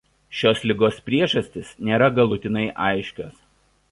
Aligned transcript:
Šios 0.37 0.61
ligos 0.69 0.97
priežastys 1.09 1.75
nėra 1.89 2.09
galutinai 2.17 2.65
aiškios. 2.89 3.37